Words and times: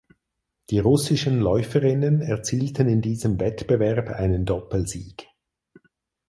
Die 0.71 0.79
russischen 0.79 1.39
Läuferinnen 1.39 2.21
erzielten 2.21 2.87
in 2.89 3.03
diesem 3.03 3.39
Wettbewerb 3.39 4.09
einen 4.09 4.45
Doppelsieg. 4.47 5.27